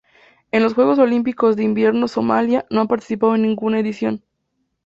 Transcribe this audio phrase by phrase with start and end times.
[0.51, 4.23] En los Juegos Olímpicos de Invierno Somalia no ha participado en ninguna edición.